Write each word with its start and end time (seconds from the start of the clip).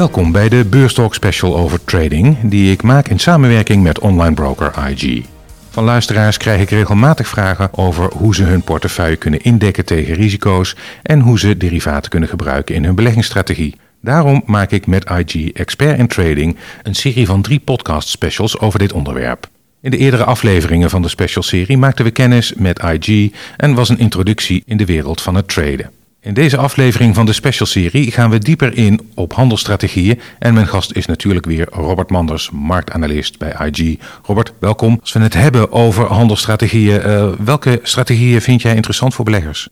Welkom 0.00 0.32
bij 0.32 0.48
de 0.48 0.64
Beurstalk 0.64 1.14
Special 1.14 1.56
over 1.56 1.84
trading, 1.84 2.36
die 2.42 2.72
ik 2.72 2.82
maak 2.82 3.08
in 3.08 3.18
samenwerking 3.18 3.82
met 3.82 3.98
online 3.98 4.34
broker 4.34 4.72
IG. 4.88 5.22
Van 5.70 5.84
luisteraars 5.84 6.36
krijg 6.36 6.60
ik 6.60 6.70
regelmatig 6.70 7.28
vragen 7.28 7.68
over 7.72 8.12
hoe 8.12 8.34
ze 8.34 8.42
hun 8.42 8.62
portefeuille 8.62 9.16
kunnen 9.16 9.40
indekken 9.40 9.84
tegen 9.84 10.14
risico's 10.14 10.76
en 11.02 11.20
hoe 11.20 11.38
ze 11.38 11.56
derivaten 11.56 12.10
kunnen 12.10 12.28
gebruiken 12.28 12.74
in 12.74 12.84
hun 12.84 12.94
beleggingsstrategie. 12.94 13.76
Daarom 14.02 14.42
maak 14.46 14.70
ik 14.70 14.86
met 14.86 15.10
IG 15.10 15.52
Expert 15.52 15.98
in 15.98 16.08
Trading 16.08 16.56
een 16.82 16.94
serie 16.94 17.26
van 17.26 17.42
drie 17.42 17.60
podcast 17.60 18.08
specials 18.08 18.58
over 18.58 18.78
dit 18.78 18.92
onderwerp. 18.92 19.46
In 19.82 19.90
de 19.90 19.98
eerdere 19.98 20.24
afleveringen 20.24 20.90
van 20.90 21.02
de 21.02 21.08
specialserie 21.08 21.78
maakten 21.78 22.04
we 22.04 22.10
kennis 22.10 22.54
met 22.54 22.82
IG 22.82 23.32
en 23.56 23.74
was 23.74 23.88
een 23.88 23.98
introductie 23.98 24.62
in 24.66 24.76
de 24.76 24.84
wereld 24.84 25.22
van 25.22 25.34
het 25.34 25.48
traden. 25.48 25.90
In 26.22 26.34
deze 26.34 26.56
aflevering 26.56 27.14
van 27.14 27.26
de 27.26 27.32
specialserie 27.32 28.10
gaan 28.10 28.30
we 28.30 28.38
dieper 28.38 28.76
in 28.76 29.00
op 29.14 29.32
handelsstrategieën 29.32 30.20
en 30.38 30.54
mijn 30.54 30.66
gast 30.66 30.92
is 30.92 31.06
natuurlijk 31.06 31.46
weer 31.46 31.68
Robert 31.70 32.10
Manders, 32.10 32.50
marktanalist 32.50 33.38
bij 33.38 33.70
IG. 33.70 33.98
Robert, 34.22 34.52
welkom. 34.58 34.98
Als 35.00 35.12
we 35.12 35.20
het 35.20 35.34
hebben 35.34 35.72
over 35.72 36.06
handelsstrategieën, 36.06 37.00
uh, 37.06 37.28
welke 37.44 37.80
strategieën 37.82 38.40
vind 38.40 38.62
jij 38.62 38.74
interessant 38.74 39.14
voor 39.14 39.24
beleggers? 39.24 39.68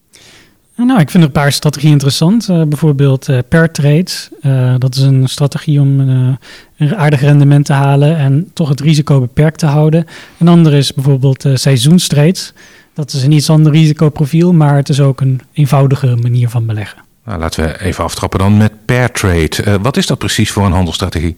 Nou, 0.75 1.01
ik 1.01 1.11
vind 1.11 1.25
een 1.25 1.33
paar 1.33 1.53
strategieën 1.53 1.93
interessant. 1.93 2.49
Uh, 2.49 2.63
bijvoorbeeld 2.63 3.29
per 3.49 3.73
trades. 3.73 4.29
Uh, 4.43 4.75
dat 4.79 4.95
is 4.95 5.03
een 5.03 5.29
strategie 5.29 5.81
om 5.81 6.01
een 6.77 6.97
aardig 6.97 7.21
rendement 7.21 7.65
te 7.65 7.73
halen 7.73 8.17
en 8.17 8.51
toch 8.53 8.69
het 8.69 8.81
risico 8.81 9.21
beperkt 9.21 9.59
te 9.59 9.67
houden. 9.67 10.07
Een 10.39 10.49
andere 10.49 10.77
is 10.77 10.95
bijvoorbeeld 10.95 11.45
seizoenstrades. 11.55 12.53
Dat 12.99 13.13
is 13.13 13.23
een 13.23 13.33
iets 13.33 13.51
ander 13.51 13.73
risicoprofiel, 13.73 14.53
maar 14.53 14.77
het 14.77 14.89
is 14.89 15.01
ook 15.01 15.21
een 15.21 15.41
eenvoudige 15.53 16.17
manier 16.17 16.49
van 16.49 16.67
beleggen. 16.67 16.99
Nou, 17.25 17.39
laten 17.39 17.65
we 17.65 17.81
even 17.81 18.05
aftrappen 18.05 18.39
dan 18.39 18.57
met 18.57 18.73
pair 18.85 19.13
trade. 19.13 19.79
wat 19.83 19.97
is 19.97 20.07
dat 20.07 20.19
precies 20.19 20.51
voor 20.51 20.65
een 20.65 20.73
handelsstrategie? 20.73 21.37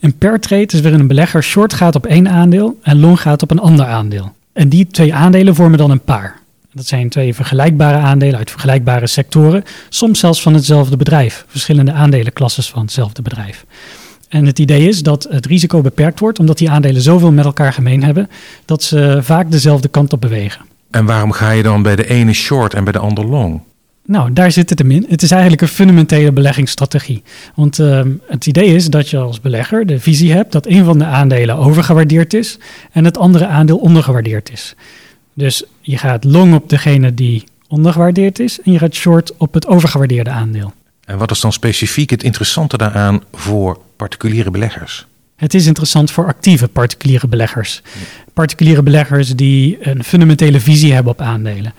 Een 0.00 0.18
pair 0.18 0.40
trade 0.40 0.66
is 0.66 0.80
waarin 0.80 1.00
een 1.00 1.06
belegger 1.06 1.42
short 1.42 1.72
gaat 1.72 1.94
op 1.94 2.06
één 2.06 2.28
aandeel 2.28 2.78
en 2.82 3.00
long 3.00 3.20
gaat 3.20 3.42
op 3.42 3.50
een 3.50 3.58
ander 3.58 3.86
aandeel. 3.86 4.32
En 4.52 4.68
die 4.68 4.86
twee 4.86 5.14
aandelen 5.14 5.54
vormen 5.54 5.78
dan 5.78 5.90
een 5.90 6.00
paar. 6.00 6.40
Dat 6.72 6.86
zijn 6.86 7.08
twee 7.08 7.34
vergelijkbare 7.34 7.98
aandelen 7.98 8.38
uit 8.38 8.50
vergelijkbare 8.50 9.06
sectoren, 9.06 9.64
soms 9.88 10.18
zelfs 10.18 10.42
van 10.42 10.54
hetzelfde 10.54 10.96
bedrijf, 10.96 11.44
verschillende 11.48 11.92
aandelenklasses 11.92 12.70
van 12.70 12.82
hetzelfde 12.82 13.22
bedrijf. 13.22 13.64
En 14.28 14.46
het 14.46 14.58
idee 14.58 14.88
is 14.88 15.02
dat 15.02 15.26
het 15.30 15.46
risico 15.46 15.80
beperkt 15.80 16.20
wordt 16.20 16.38
omdat 16.38 16.58
die 16.58 16.70
aandelen 16.70 17.02
zoveel 17.02 17.32
met 17.32 17.44
elkaar 17.44 17.72
gemeen 17.72 18.04
hebben 18.04 18.30
dat 18.64 18.82
ze 18.82 19.18
vaak 19.22 19.50
dezelfde 19.50 19.88
kant 19.88 20.12
op 20.12 20.20
bewegen. 20.20 20.72
En 20.94 21.04
waarom 21.04 21.32
ga 21.32 21.50
je 21.50 21.62
dan 21.62 21.82
bij 21.82 21.96
de 21.96 22.08
ene 22.08 22.32
short 22.32 22.74
en 22.74 22.84
bij 22.84 22.92
de 22.92 22.98
ander 22.98 23.24
long? 23.24 23.60
Nou, 24.06 24.32
daar 24.32 24.52
zit 24.52 24.70
het 24.70 24.78
hem 24.78 24.90
in. 24.90 25.06
Het 25.08 25.22
is 25.22 25.30
eigenlijk 25.30 25.62
een 25.62 25.68
fundamentele 25.68 26.32
beleggingsstrategie. 26.32 27.22
Want 27.54 27.78
uh, 27.78 28.00
het 28.26 28.46
idee 28.46 28.74
is 28.74 28.86
dat 28.86 29.10
je 29.10 29.18
als 29.18 29.40
belegger 29.40 29.86
de 29.86 30.00
visie 30.00 30.32
hebt 30.32 30.52
dat 30.52 30.66
een 30.66 30.84
van 30.84 30.98
de 30.98 31.04
aandelen 31.04 31.56
overgewaardeerd 31.56 32.34
is 32.34 32.58
en 32.92 33.04
het 33.04 33.18
andere 33.18 33.46
aandeel 33.46 33.76
ondergewaardeerd 33.76 34.52
is. 34.52 34.74
Dus 35.32 35.64
je 35.80 35.98
gaat 35.98 36.24
long 36.24 36.54
op 36.54 36.68
degene 36.68 37.14
die 37.14 37.44
ondergewaardeerd 37.68 38.38
is 38.38 38.60
en 38.60 38.72
je 38.72 38.78
gaat 38.78 38.94
short 38.94 39.36
op 39.36 39.54
het 39.54 39.66
overgewaardeerde 39.66 40.30
aandeel. 40.30 40.72
En 41.04 41.18
wat 41.18 41.30
is 41.30 41.40
dan 41.40 41.52
specifiek 41.52 42.10
het 42.10 42.22
interessante 42.22 42.76
daaraan 42.76 43.22
voor 43.32 43.78
particuliere 43.96 44.50
beleggers? 44.50 45.06
Het 45.44 45.54
is 45.54 45.66
interessant 45.66 46.10
voor 46.10 46.26
actieve 46.26 46.68
particuliere 46.68 47.28
beleggers. 47.28 47.82
Particuliere 48.32 48.82
beleggers 48.82 49.36
die 49.36 49.76
een 49.80 50.04
fundamentele 50.04 50.60
visie 50.60 50.92
hebben 50.92 51.12
op 51.12 51.20
aandelen. 51.20 51.74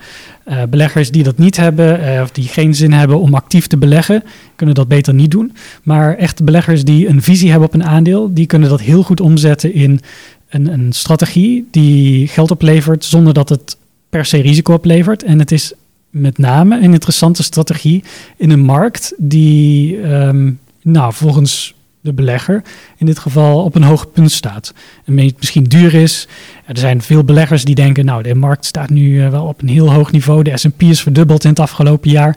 Uh, 0.48 0.62
beleggers 0.70 1.10
die 1.10 1.22
dat 1.22 1.38
niet 1.38 1.56
hebben 1.56 2.00
uh, 2.00 2.20
of 2.22 2.30
die 2.30 2.48
geen 2.48 2.74
zin 2.74 2.92
hebben 2.92 3.20
om 3.20 3.34
actief 3.34 3.66
te 3.66 3.76
beleggen, 3.76 4.22
kunnen 4.56 4.74
dat 4.74 4.88
beter 4.88 5.14
niet 5.14 5.30
doen. 5.30 5.56
Maar 5.82 6.16
echt 6.16 6.44
beleggers 6.44 6.84
die 6.84 7.08
een 7.08 7.22
visie 7.22 7.50
hebben 7.50 7.68
op 7.68 7.74
een 7.74 7.84
aandeel, 7.84 8.34
die 8.34 8.46
kunnen 8.46 8.68
dat 8.68 8.80
heel 8.80 9.02
goed 9.02 9.20
omzetten 9.20 9.74
in 9.74 10.00
een, 10.48 10.72
een 10.72 10.92
strategie 10.92 11.68
die 11.70 12.28
geld 12.28 12.50
oplevert 12.50 13.04
zonder 13.04 13.34
dat 13.34 13.48
het 13.48 13.76
per 14.10 14.24
se 14.24 14.40
risico 14.40 14.72
oplevert. 14.72 15.22
En 15.22 15.38
het 15.38 15.52
is 15.52 15.72
met 16.10 16.38
name 16.38 16.76
een 16.76 16.92
interessante 16.92 17.42
strategie 17.42 18.04
in 18.36 18.50
een 18.50 18.64
markt 18.64 19.14
die, 19.16 19.96
um, 19.96 20.58
nou, 20.82 21.12
volgens 21.12 21.74
de 22.06 22.12
belegger 22.12 22.62
in 22.96 23.06
dit 23.06 23.18
geval 23.18 23.64
op 23.64 23.74
een 23.74 23.82
hoog 23.82 24.12
punt 24.12 24.32
staat. 24.32 24.74
En 25.04 25.14
misschien 25.14 25.64
duur 25.64 25.94
is. 25.94 26.28
Er 26.66 26.78
zijn 26.78 27.02
veel 27.02 27.24
beleggers 27.24 27.64
die 27.64 27.74
denken, 27.74 28.04
nou, 28.04 28.22
de 28.22 28.34
markt 28.34 28.64
staat 28.64 28.90
nu 28.90 29.22
eh, 29.22 29.30
wel 29.30 29.44
op 29.44 29.62
een 29.62 29.68
heel 29.68 29.92
hoog 29.92 30.12
niveau. 30.12 30.42
De 30.42 30.56
S&P 30.56 30.82
is 30.82 31.02
verdubbeld 31.02 31.44
in 31.44 31.50
het 31.50 31.60
afgelopen 31.60 32.10
jaar. 32.10 32.36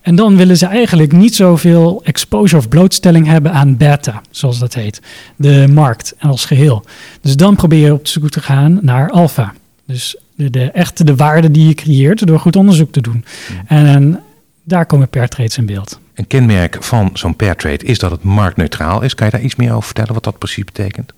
En 0.00 0.16
dan 0.16 0.36
willen 0.36 0.56
ze 0.56 0.66
eigenlijk 0.66 1.12
niet 1.12 1.34
zoveel 1.34 2.00
exposure 2.04 2.56
of 2.56 2.68
blootstelling 2.68 3.26
hebben 3.26 3.52
aan 3.52 3.76
beta, 3.76 4.22
zoals 4.30 4.58
dat 4.58 4.74
heet. 4.74 5.00
De 5.36 5.66
markt 5.72 6.14
als 6.20 6.44
geheel. 6.44 6.84
Dus 7.20 7.36
dan 7.36 7.56
probeer 7.56 7.84
je 7.84 7.92
op 7.92 8.06
zoek 8.06 8.30
te 8.30 8.40
gaan 8.40 8.78
naar 8.82 9.10
alpha. 9.10 9.54
Dus 9.86 10.16
de, 10.34 10.50
de 10.50 10.70
echte 10.70 11.04
de 11.04 11.14
waarde 11.14 11.50
die 11.50 11.68
je 11.68 11.74
creëert 11.74 12.26
door 12.26 12.40
goed 12.40 12.56
onderzoek 12.56 12.92
te 12.92 13.00
doen. 13.00 13.24
Hmm. 13.46 13.78
En, 13.78 14.20
daar 14.64 14.86
komen 14.86 15.08
pair 15.08 15.28
trades 15.28 15.58
in 15.58 15.66
beeld. 15.66 15.98
Een 16.14 16.26
kenmerk 16.26 16.76
van 16.80 17.10
zo'n 17.12 17.36
pair 17.36 17.56
trade 17.56 17.84
is 17.84 17.98
dat 17.98 18.10
het 18.10 18.22
marktneutraal 18.22 19.02
is. 19.02 19.14
Kan 19.14 19.26
je 19.26 19.32
daar 19.32 19.42
iets 19.42 19.56
meer 19.56 19.72
over 19.72 19.84
vertellen 19.84 20.14
wat 20.14 20.24
dat 20.24 20.38
precies 20.38 20.64
betekent? 20.64 21.12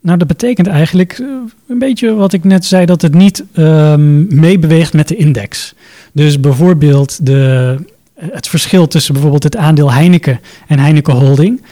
Nou, 0.00 0.18
dat 0.18 0.28
betekent 0.28 0.66
eigenlijk 0.66 1.12
eh, 1.12 1.26
een 1.68 1.78
beetje 1.78 2.14
wat 2.14 2.32
ik 2.32 2.44
net 2.44 2.64
zei, 2.64 2.86
dat 2.86 3.02
het 3.02 3.14
niet 3.14 3.44
um, 3.56 4.34
meebeweegt 4.34 4.92
met 4.92 5.08
de 5.08 5.16
index. 5.16 5.74
Dus 6.12 6.40
bijvoorbeeld 6.40 7.26
de, 7.26 7.76
het 8.14 8.48
verschil 8.48 8.88
tussen 8.88 9.12
bijvoorbeeld 9.12 9.42
het 9.42 9.56
aandeel 9.56 9.92
Heineken 9.92 10.40
en 10.68 10.78
Heineken 10.78 11.14
Holding. 11.14 11.62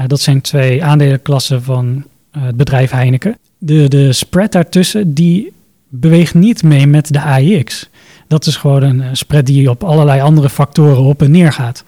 Uh, 0.00 0.06
dat 0.06 0.20
zijn 0.20 0.40
twee 0.40 0.84
aandelenklassen 0.84 1.62
van 1.62 2.04
het 2.30 2.56
bedrijf 2.56 2.90
Heineken. 2.90 3.38
De, 3.58 3.88
de 3.88 4.12
spread 4.12 4.52
daartussen, 4.52 5.14
die 5.14 5.52
beweegt 5.88 6.34
niet 6.34 6.62
mee 6.62 6.86
met 6.86 7.12
de 7.12 7.20
AIX. 7.20 7.88
Dat 8.28 8.46
is 8.46 8.56
gewoon 8.56 8.82
een 8.82 9.16
spread 9.16 9.46
die 9.46 9.70
op 9.70 9.84
allerlei 9.84 10.20
andere 10.20 10.50
factoren 10.50 11.02
op 11.02 11.22
en 11.22 11.30
neer 11.30 11.52
gaat. 11.52 11.84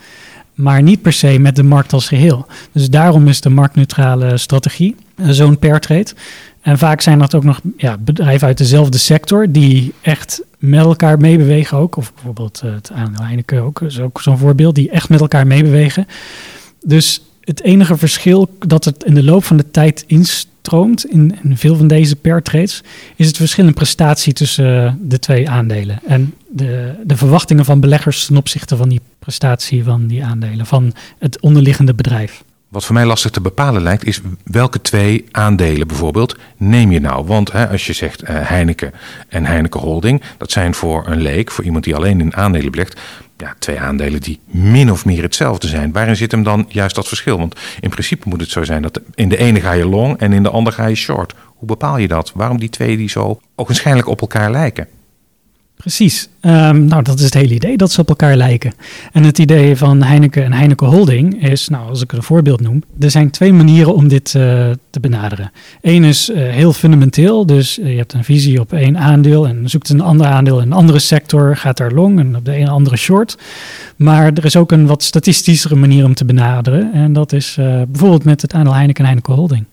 Maar 0.55 0.83
niet 0.83 1.03
per 1.03 1.13
se 1.13 1.39
met 1.39 1.57
de 1.57 1.63
markt 1.63 1.93
als 1.93 2.09
geheel. 2.09 2.47
Dus 2.73 2.91
daarom 2.91 3.29
is 3.29 3.41
de 3.41 3.49
marktneutrale 3.49 4.37
strategie 4.37 4.97
zo'n 5.27 5.59
pair 5.59 5.81
trade. 5.81 6.11
En 6.61 6.79
vaak 6.79 7.01
zijn 7.01 7.19
dat 7.19 7.35
ook 7.35 7.45
nog 7.45 7.61
ja, 7.77 7.97
bedrijven 7.99 8.47
uit 8.47 8.59
dezelfde 8.59 8.99
sector 8.99 9.51
die 9.51 9.93
echt 10.01 10.43
met 10.59 10.85
elkaar 10.85 11.19
meebewegen 11.19 11.79
ook. 11.79 11.97
Of 11.97 12.15
bijvoorbeeld 12.15 12.61
eh, 12.65 12.75
het 12.75 12.91
aandeel 12.95 13.25
Heineken 13.25 13.63
ook, 13.63 13.81
is 13.81 14.01
ook 14.01 14.21
zo'n 14.21 14.39
voorbeeld, 14.39 14.75
die 14.75 14.91
echt 14.91 15.09
met 15.09 15.21
elkaar 15.21 15.47
meebewegen. 15.47 16.07
Dus 16.85 17.23
het 17.41 17.63
enige 17.63 17.97
verschil 17.97 18.51
dat 18.59 18.85
het 18.85 19.05
in 19.05 19.15
de 19.15 19.25
loop 19.25 19.45
van 19.45 19.57
de 19.57 19.71
tijd 19.71 20.05
in, 21.09 21.39
in 21.43 21.57
veel 21.57 21.77
van 21.77 21.89
deze 21.89 22.17
pair 22.17 22.43
trades, 22.43 22.83
is 23.17 23.27
het 23.27 23.37
verschil 23.37 23.67
in 23.67 23.75
prestatie 23.75 24.33
tussen 24.33 24.85
eh, 24.85 24.93
de 25.01 25.19
twee 25.19 25.51
aandelen. 25.51 26.01
En 26.07 26.35
de, 26.49 26.95
de 27.05 27.17
verwachtingen 27.17 27.65
van 27.65 27.81
beleggers 27.81 28.27
ten 28.27 28.37
opzichte 28.37 28.77
van 28.77 28.89
die 28.89 29.01
prestatie 29.19 29.85
van 29.85 30.07
die 30.07 30.25
aandelen, 30.25 30.67
van 30.67 30.93
het 31.19 31.41
onderliggende 31.41 31.95
bedrijf. 31.95 32.43
Wat 32.69 32.85
voor 32.85 32.95
mij 32.95 33.05
lastig 33.07 33.31
te 33.31 33.41
bepalen 33.41 33.83
lijkt, 33.83 34.05
is 34.05 34.21
welke 34.45 34.81
twee 34.81 35.25
aandelen 35.31 35.87
bijvoorbeeld 35.87 36.37
neem 36.57 36.93
je 36.93 37.01
nou? 37.01 37.27
Want 37.27 37.53
hè, 37.53 37.69
als 37.69 37.87
je 37.87 37.93
zegt 37.93 38.23
uh, 38.23 38.29
Heineken 38.31 38.93
en 39.29 39.45
Heineken 39.45 39.81
Holding, 39.81 40.23
dat 40.39 40.51
zijn 40.51 40.75
voor 40.75 41.07
een 41.07 41.21
leek, 41.21 41.51
voor 41.51 41.65
iemand 41.65 41.85
die 41.85 41.95
alleen 41.95 42.21
in 42.21 42.37
aandelen 42.37 42.71
belegt, 42.71 43.01
ja, 43.39 43.55
twee 43.59 43.81
aandelen 43.81 44.21
die 44.21 44.41
min 44.45 44.91
of 44.91 45.05
meer 45.05 45.23
hetzelfde 45.23 45.69
zijn. 45.69 45.93
Waarin 45.93 46.17
zit 46.17 46.31
hem 46.31 46.43
dan 46.43 46.67
juist 46.69 46.95
dat 46.95 47.09
verschil? 47.09 47.39
Want 47.39 47.55
in 47.81 47.91
principe 47.91 48.29
moet 48.29 48.41
het 48.41 48.51
zo 48.51 48.65
zijn 48.65 48.83
dat 48.83 49.01
in 49.15 49.29
de 49.29 49.37
ene 49.37 49.61
ga 49.61 49.73
je 49.73 49.87
long 49.87 50.19
en 50.19 50.33
in 50.33 50.43
de 50.43 50.51
andere 50.51 50.77
ga 50.77 50.87
je 50.87 50.95
short. 50.95 51.35
Hoe 51.45 51.69
bepaal 51.69 51.99
je 51.99 52.09
dat? 52.09 52.33
Waarom 52.35 52.59
die 52.59 52.69
twee 52.69 52.97
die 52.97 53.09
zo 53.09 53.41
ogenschijnlijk 53.55 54.09
op 54.09 54.21
elkaar 54.21 54.51
lijken? 54.51 54.89
Precies. 55.79 56.29
Um, 56.41 56.85
nou, 56.85 57.03
dat 57.03 57.19
is 57.19 57.25
het 57.25 57.35
hele 57.35 57.55
idee, 57.55 57.77
dat 57.77 57.93
ze 57.93 58.01
op 58.01 58.09
elkaar 58.09 58.37
lijken. 58.37 58.73
En 59.13 59.23
het 59.23 59.39
idee 59.39 59.77
van 59.77 60.03
Heineken 60.03 60.45
en 60.45 60.53
Heineken 60.53 60.87
Holding 60.87 61.43
is, 61.43 61.69
nou, 61.69 61.89
als 61.89 62.03
ik 62.03 62.13
een 62.13 62.23
voorbeeld 62.23 62.61
noem, 62.61 62.83
er 63.01 63.11
zijn 63.11 63.31
twee 63.31 63.53
manieren 63.53 63.95
om 63.95 64.09
dit 64.09 64.35
uh, 64.35 64.43
te 64.91 65.01
benaderen. 65.01 65.53
Eén 65.81 66.05
is 66.05 66.29
uh, 66.29 66.37
heel 66.37 66.73
fundamenteel, 66.73 67.47
dus 67.47 67.79
uh, 67.79 67.91
je 67.91 67.97
hebt 67.97 68.13
een 68.13 68.25
visie 68.25 68.61
op 68.61 68.73
één 68.73 68.99
aandeel 68.99 69.47
en 69.47 69.71
zoekt 69.71 69.89
een 69.89 70.01
ander 70.01 70.27
aandeel 70.27 70.61
in 70.61 70.67
een 70.67 70.73
andere 70.73 70.99
sector, 70.99 71.57
gaat 71.57 71.77
daar 71.77 71.93
long 71.93 72.19
en 72.19 72.37
op 72.37 72.45
de 72.45 72.57
een 72.57 72.69
andere 72.69 72.97
short. 72.97 73.39
Maar 73.97 74.33
er 74.35 74.45
is 74.45 74.57
ook 74.57 74.73
een 74.73 74.87
wat 74.87 75.03
statistischere 75.03 75.77
manier 75.77 76.05
om 76.05 76.15
te 76.15 76.25
benaderen 76.25 76.93
en 76.93 77.13
dat 77.13 77.33
is 77.33 77.55
bijvoorbeeld 77.89 78.25
met 78.25 78.43
het 78.43 78.55
aandeel 78.55 78.75
Heineken 78.75 79.01
en 79.01 79.11
Heineken 79.11 79.35
Holding. 79.35 79.65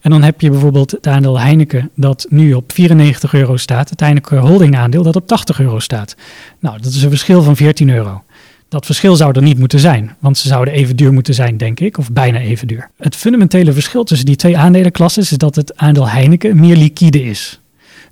En 0.00 0.10
dan 0.10 0.22
heb 0.22 0.40
je 0.40 0.50
bijvoorbeeld 0.50 0.90
het 0.90 1.06
aandeel 1.06 1.40
Heineken 1.40 1.90
dat 1.94 2.26
nu 2.28 2.54
op 2.54 2.72
94 2.72 3.34
euro 3.34 3.56
staat. 3.56 3.90
Het 3.90 4.00
Heineken 4.00 4.38
holding 4.38 4.76
aandeel 4.76 5.02
dat 5.02 5.16
op 5.16 5.26
80 5.26 5.60
euro 5.60 5.78
staat. 5.78 6.16
Nou, 6.58 6.78
dat 6.80 6.92
is 6.92 7.02
een 7.02 7.08
verschil 7.08 7.42
van 7.42 7.56
14 7.56 7.90
euro. 7.90 8.22
Dat 8.68 8.86
verschil 8.86 9.16
zou 9.16 9.32
er 9.32 9.42
niet 9.42 9.58
moeten 9.58 9.78
zijn, 9.78 10.16
want 10.18 10.38
ze 10.38 10.48
zouden 10.48 10.74
even 10.74 10.96
duur 10.96 11.12
moeten 11.12 11.34
zijn, 11.34 11.56
denk 11.56 11.80
ik, 11.80 11.98
of 11.98 12.12
bijna 12.12 12.38
even 12.38 12.66
duur. 12.66 12.90
Het 12.96 13.16
fundamentele 13.16 13.72
verschil 13.72 14.04
tussen 14.04 14.26
die 14.26 14.36
twee 14.36 14.58
aandelenklassen 14.58 15.22
is 15.22 15.28
dat 15.28 15.54
het 15.54 15.76
aandeel 15.76 16.08
Heineken 16.08 16.60
meer 16.60 16.76
liquide 16.76 17.22
is. 17.22 17.60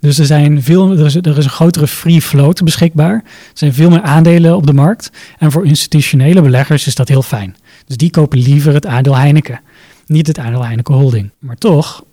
Dus 0.00 0.18
er, 0.18 0.26
zijn 0.26 0.62
veel, 0.62 0.92
er, 0.92 1.06
is, 1.06 1.14
er 1.14 1.38
is 1.38 1.44
een 1.44 1.50
grotere 1.50 1.86
free 1.86 2.22
float 2.22 2.64
beschikbaar. 2.64 3.14
Er 3.14 3.22
zijn 3.52 3.74
veel 3.74 3.90
meer 3.90 4.02
aandelen 4.02 4.56
op 4.56 4.66
de 4.66 4.72
markt. 4.72 5.10
En 5.38 5.52
voor 5.52 5.66
institutionele 5.66 6.42
beleggers 6.42 6.86
is 6.86 6.94
dat 6.94 7.08
heel 7.08 7.22
fijn. 7.22 7.56
Dus 7.86 7.96
die 7.96 8.10
kopen 8.10 8.38
liever 8.38 8.74
het 8.74 8.86
aandeel 8.86 9.16
Heineken, 9.16 9.60
niet 10.06 10.26
het 10.26 10.38
aandeel 10.38 10.64
Heineken 10.64 10.94
Holding. 10.94 11.30
Maar 11.38 11.56
toch 11.56 12.04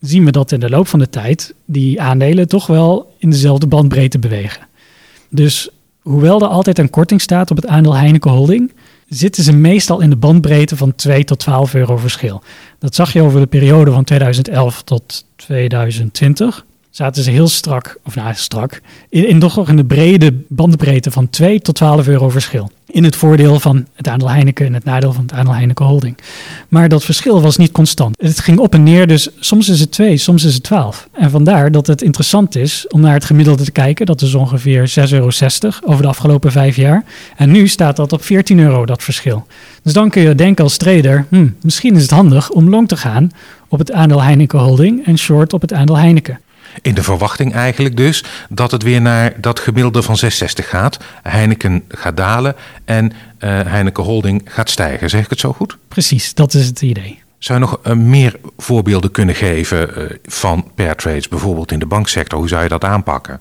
zien 0.00 0.24
we 0.24 0.30
dat 0.30 0.52
in 0.52 0.60
de 0.60 0.70
loop 0.70 0.86
van 0.86 0.98
de 0.98 1.10
tijd 1.10 1.54
die 1.64 2.00
aandelen 2.00 2.48
toch 2.48 2.66
wel 2.66 3.14
in 3.18 3.30
dezelfde 3.30 3.66
bandbreedte 3.66 4.18
bewegen. 4.18 4.66
Dus 5.30 5.68
hoewel 6.02 6.40
er 6.40 6.48
altijd 6.48 6.78
een 6.78 6.90
korting 6.90 7.20
staat 7.20 7.50
op 7.50 7.56
het 7.56 7.66
aandeel 7.66 7.96
Heineken 7.96 8.30
Holding, 8.30 8.72
zitten 9.08 9.44
ze 9.44 9.52
meestal 9.52 10.00
in 10.00 10.10
de 10.10 10.16
bandbreedte 10.16 10.76
van 10.76 10.94
2 10.94 11.24
tot 11.24 11.38
12 11.38 11.74
euro 11.74 11.96
verschil. 11.96 12.42
Dat 12.78 12.94
zag 12.94 13.12
je 13.12 13.22
over 13.22 13.40
de 13.40 13.46
periode 13.46 13.90
van 13.90 14.04
2011 14.04 14.82
tot 14.82 15.24
2020 15.36 16.64
zaten 16.96 17.22
ze 17.22 17.30
heel 17.30 17.48
strak, 17.48 17.98
of 18.04 18.14
nou 18.14 18.34
strak, 18.34 18.80
in, 19.08 19.28
in 19.28 19.38
toch 19.38 19.68
in 19.68 19.76
de 19.76 19.84
brede 19.84 20.34
bandbreedte 20.48 21.10
van 21.10 21.30
2 21.30 21.60
tot 21.60 21.74
12 21.74 22.08
euro 22.08 22.28
verschil. 22.28 22.70
In 22.86 23.04
het 23.04 23.16
voordeel 23.16 23.60
van 23.60 23.86
het 23.94 24.08
aandeel 24.08 24.30
Heineken 24.30 24.66
en 24.66 24.74
het 24.74 24.84
nadeel 24.84 25.12
van 25.12 25.22
het 25.22 25.32
aandeel 25.32 25.54
Heineken 25.54 25.84
Holding. 25.84 26.18
Maar 26.68 26.88
dat 26.88 27.04
verschil 27.04 27.40
was 27.40 27.56
niet 27.56 27.72
constant. 27.72 28.16
Het 28.18 28.40
ging 28.40 28.58
op 28.58 28.74
en 28.74 28.82
neer, 28.82 29.06
dus 29.06 29.28
soms 29.40 29.68
is 29.68 29.80
het 29.80 29.90
2, 29.90 30.16
soms 30.16 30.44
is 30.44 30.54
het 30.54 30.62
12. 30.62 31.08
En 31.12 31.30
vandaar 31.30 31.70
dat 31.70 31.86
het 31.86 32.02
interessant 32.02 32.56
is 32.56 32.86
om 32.88 33.00
naar 33.00 33.14
het 33.14 33.24
gemiddelde 33.24 33.64
te 33.64 33.70
kijken. 33.70 34.06
Dat 34.06 34.22
is 34.22 34.34
ongeveer 34.34 34.92
6,60 34.98 35.10
euro 35.10 35.30
over 35.84 36.02
de 36.02 36.08
afgelopen 36.08 36.52
vijf 36.52 36.76
jaar. 36.76 37.04
En 37.36 37.50
nu 37.50 37.68
staat 37.68 37.96
dat 37.96 38.12
op 38.12 38.24
14 38.24 38.58
euro, 38.58 38.86
dat 38.86 39.02
verschil. 39.02 39.46
Dus 39.82 39.92
dan 39.92 40.10
kun 40.10 40.22
je 40.22 40.34
denken 40.34 40.64
als 40.64 40.76
trader, 40.76 41.26
hm, 41.28 41.48
misschien 41.62 41.96
is 41.96 42.02
het 42.02 42.10
handig 42.10 42.50
om 42.50 42.70
long 42.70 42.88
te 42.88 42.96
gaan 42.96 43.30
op 43.68 43.78
het 43.78 43.92
aandeel 43.92 44.22
Heineken 44.22 44.58
Holding 44.58 45.06
en 45.06 45.18
short 45.18 45.52
op 45.52 45.60
het 45.60 45.72
aandeel 45.72 45.98
Heineken. 45.98 46.40
In 46.82 46.94
de 46.94 47.02
verwachting 47.02 47.52
eigenlijk 47.52 47.96
dus 47.96 48.24
dat 48.48 48.70
het 48.70 48.82
weer 48.82 49.00
naar 49.00 49.40
dat 49.40 49.60
gemiddelde 49.60 50.02
van 50.02 50.16
660 50.16 50.68
gaat. 50.68 50.98
Heineken 51.22 51.84
gaat 51.88 52.16
dalen 52.16 52.54
en 52.84 53.04
uh, 53.04 53.60
Heineken 53.66 54.04
Holding 54.04 54.42
gaat 54.44 54.70
stijgen. 54.70 55.10
Zeg 55.10 55.24
ik 55.24 55.30
het 55.30 55.40
zo 55.40 55.52
goed? 55.52 55.76
Precies, 55.88 56.34
dat 56.34 56.54
is 56.54 56.66
het 56.66 56.82
idee. 56.82 57.22
Zou 57.38 57.60
je 57.60 57.66
nog 57.66 57.80
uh, 57.86 57.92
meer 57.92 58.38
voorbeelden 58.56 59.10
kunnen 59.10 59.34
geven 59.34 59.90
uh, 59.98 60.04
van 60.24 60.70
pair 60.74 60.96
trades, 60.96 61.28
bijvoorbeeld 61.28 61.72
in 61.72 61.78
de 61.78 61.86
banksector? 61.86 62.38
Hoe 62.38 62.48
zou 62.48 62.62
je 62.62 62.68
dat 62.68 62.84
aanpakken? 62.84 63.40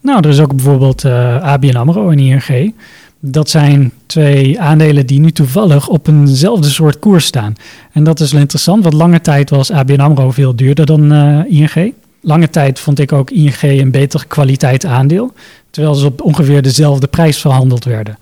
Nou, 0.00 0.20
er 0.20 0.28
is 0.30 0.40
ook 0.40 0.54
bijvoorbeeld 0.54 1.04
ABN 1.04 1.76
AMRO 1.76 2.10
en 2.10 2.18
ING. 2.18 2.74
Dat 3.20 3.50
zijn 3.50 3.92
twee 4.06 4.60
aandelen 4.60 5.06
die 5.06 5.20
nu 5.20 5.30
toevallig 5.30 5.88
op 5.88 6.08
eenzelfde 6.08 6.68
soort 6.68 6.98
koers 6.98 7.24
staan. 7.24 7.54
En 7.92 8.04
dat 8.04 8.20
is 8.20 8.32
wel 8.32 8.40
interessant, 8.40 8.82
want 8.82 8.94
lange 8.94 9.20
tijd 9.20 9.50
was 9.50 9.70
ABN 9.70 10.00
AMRO 10.00 10.30
veel 10.30 10.56
duurder 10.56 10.86
dan 10.86 11.12
ING. 11.44 11.94
Lange 12.24 12.50
tijd 12.50 12.80
vond 12.80 12.98
ik 12.98 13.12
ook 13.12 13.30
ING 13.30 13.62
een 13.62 13.90
beter 13.90 14.26
kwaliteit 14.26 14.84
aandeel, 14.84 15.32
terwijl 15.70 15.94
ze 15.94 16.06
op 16.06 16.22
ongeveer 16.22 16.62
dezelfde 16.62 17.06
prijs 17.06 17.38
verhandeld 17.38 17.84
werden. 17.84 18.18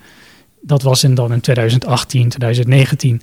Dat 0.60 0.82
was 0.82 1.04
in 1.04 1.14
dan 1.14 1.32
in 1.32 1.40
2018, 1.40 2.28
2019. 2.28 3.22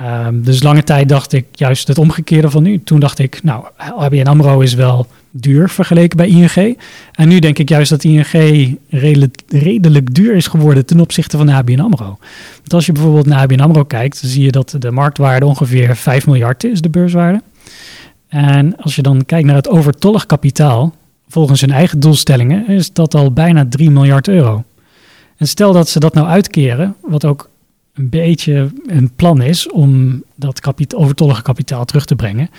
Um, 0.00 0.42
dus 0.44 0.62
lange 0.62 0.84
tijd 0.84 1.08
dacht 1.08 1.32
ik 1.32 1.46
juist 1.52 1.88
het 1.88 1.98
omgekeerde 1.98 2.50
van 2.50 2.62
nu. 2.62 2.82
Toen 2.84 3.00
dacht 3.00 3.18
ik, 3.18 3.42
nou, 3.42 3.64
ABN 3.76 4.26
AMRO 4.26 4.60
is 4.60 4.74
wel 4.74 5.06
duur 5.30 5.68
vergeleken 5.68 6.16
bij 6.16 6.28
ING. 6.28 6.78
En 7.12 7.28
nu 7.28 7.38
denk 7.38 7.58
ik 7.58 7.68
juist 7.68 7.90
dat 7.90 8.04
ING 8.04 8.32
redelijk, 8.88 10.14
duur 10.14 10.34
is 10.34 10.46
geworden 10.46 10.86
ten 10.86 11.00
opzichte 11.00 11.36
van 11.36 11.48
ABN 11.48 11.80
AMRO. 11.80 12.18
Want 12.56 12.74
als 12.74 12.86
je 12.86 12.92
bijvoorbeeld 12.92 13.26
naar 13.26 13.38
ABN 13.38 13.60
AMRO 13.60 13.84
kijkt, 13.84 14.20
zie 14.24 14.44
je 14.44 14.50
dat 14.50 14.76
de 14.78 14.90
marktwaarde 14.90 15.46
ongeveer 15.46 15.96
5 15.96 16.26
miljard 16.26 16.64
is, 16.64 16.80
de 16.80 16.90
beurswaarde. 16.90 17.42
En 18.32 18.76
als 18.76 18.96
je 18.96 19.02
dan 19.02 19.24
kijkt 19.24 19.46
naar 19.46 19.56
het 19.56 19.68
overtollig 19.68 20.26
kapitaal, 20.26 20.94
volgens 21.28 21.60
hun 21.60 21.70
eigen 21.70 22.00
doelstellingen, 22.00 22.68
is 22.68 22.92
dat 22.92 23.14
al 23.14 23.32
bijna 23.32 23.66
3 23.68 23.90
miljard 23.90 24.28
euro. 24.28 24.64
En 25.36 25.48
stel 25.48 25.72
dat 25.72 25.88
ze 25.88 26.00
dat 26.00 26.14
nou 26.14 26.26
uitkeren, 26.26 26.94
wat 27.00 27.24
ook 27.24 27.50
een 27.94 28.08
beetje 28.08 28.70
een 28.86 29.10
plan 29.16 29.42
is 29.42 29.70
om 29.70 30.22
dat 30.34 30.60
kapita 30.60 30.96
overtollige 30.96 31.42
kapitaal 31.42 31.84
terug 31.84 32.04
te 32.04 32.16
brengen, 32.16 32.50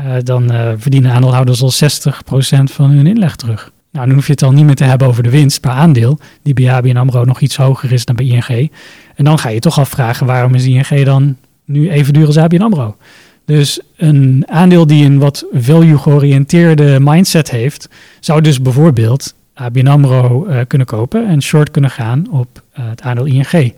uh, 0.00 0.14
dan 0.22 0.52
uh, 0.52 0.72
verdienen 0.76 1.12
aandeelhouders 1.12 1.62
al 1.62 1.72
60% 1.72 2.62
van 2.64 2.90
hun 2.90 3.06
inleg 3.06 3.36
terug. 3.36 3.72
Nou, 3.90 4.06
dan 4.06 4.14
hoef 4.14 4.26
je 4.26 4.32
het 4.32 4.42
al 4.42 4.52
niet 4.52 4.64
meer 4.64 4.74
te 4.74 4.84
hebben 4.84 5.08
over 5.08 5.22
de 5.22 5.30
winst 5.30 5.60
per 5.60 5.70
aandeel, 5.70 6.18
die 6.42 6.54
bij 6.54 6.72
ABN 6.72 6.96
AMRO 6.96 7.24
nog 7.24 7.40
iets 7.40 7.56
hoger 7.56 7.92
is 7.92 8.04
dan 8.04 8.16
bij 8.16 8.26
ING. 8.26 8.70
En 9.14 9.24
dan 9.24 9.38
ga 9.38 9.48
je 9.48 9.60
toch 9.60 9.78
afvragen, 9.78 10.26
waarom 10.26 10.54
is 10.54 10.64
ING 10.64 11.04
dan 11.04 11.36
nu 11.64 11.90
even 11.90 12.12
duur 12.12 12.26
als 12.26 12.38
ABN 12.38 12.62
AMRO? 12.62 12.96
Dus 13.44 13.80
een 13.96 14.44
aandeel 14.46 14.86
die 14.86 15.04
een 15.04 15.18
wat 15.18 15.46
value-georiënteerde 15.52 16.98
mindset 17.00 17.50
heeft, 17.50 17.88
zou 18.20 18.40
dus 18.40 18.62
bijvoorbeeld 18.62 19.34
ABN 19.54 19.86
AMRO 19.86 20.46
uh, 20.46 20.60
kunnen 20.66 20.86
kopen 20.86 21.26
en 21.28 21.42
short 21.42 21.70
kunnen 21.70 21.90
gaan 21.90 22.26
op 22.30 22.62
uh, 22.78 22.88
het 22.88 23.02
aandeel 23.02 23.24
ING. 23.24 23.74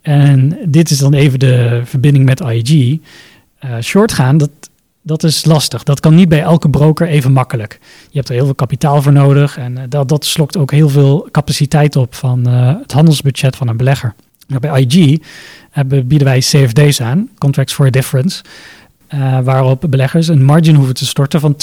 En 0.00 0.58
dit 0.64 0.90
is 0.90 0.98
dan 0.98 1.14
even 1.14 1.38
de 1.38 1.80
verbinding 1.84 2.24
met 2.24 2.40
IG. 2.40 2.98
Eh, 3.58 3.70
short 3.80 4.12
gaan, 4.12 4.38
dat, 4.38 4.50
dat 5.02 5.22
is 5.22 5.44
lastig. 5.44 5.82
Dat 5.82 6.00
kan 6.00 6.14
niet 6.14 6.28
bij 6.28 6.42
elke 6.42 6.70
broker 6.70 7.08
even 7.08 7.32
makkelijk. 7.32 7.78
Je 8.10 8.16
hebt 8.16 8.28
er 8.28 8.34
heel 8.34 8.44
veel 8.44 8.54
kapitaal 8.54 9.02
voor 9.02 9.12
nodig 9.12 9.58
en 9.58 9.86
dat, 9.88 10.08
dat 10.08 10.24
slokt 10.24 10.56
ook 10.56 10.70
heel 10.70 10.88
veel 10.88 11.28
capaciteit 11.30 11.96
op 11.96 12.14
van 12.14 12.46
het 12.46 12.92
handelsbudget 12.92 13.56
van 13.56 13.68
een 13.68 13.76
belegger. 13.76 14.14
Nou, 14.46 14.60
bij 14.60 14.80
IG 14.80 15.20
bieden 16.06 16.24
wij 16.24 16.38
CFD's 16.38 17.00
aan, 17.00 17.28
Contracts 17.38 17.72
for 17.72 17.86
a 17.86 17.90
Difference. 17.90 18.42
Uh, 19.14 19.40
waarop 19.40 19.86
beleggers 19.88 20.28
een 20.28 20.44
margin 20.44 20.74
hoeven 20.74 20.94
te 20.94 21.06
storten 21.06 21.40
van 21.40 21.56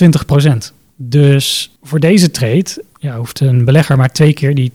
20%. 0.71 0.73
Dus 0.95 1.77
voor 1.83 1.99
deze 1.99 2.31
trade 2.31 2.83
ja, 2.99 3.17
hoeft 3.17 3.39
een 3.39 3.65
belegger 3.65 3.97
maar 3.97 4.11
twee 4.11 4.33
keer 4.33 4.55
die 4.55 4.71